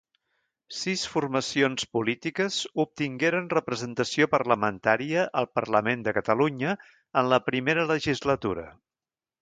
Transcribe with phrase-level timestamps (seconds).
[0.77, 6.77] Sis formacions polítiques obtingueren representació parlamentària al parlament de Catalunya
[7.23, 8.71] en la Primera Legislatura.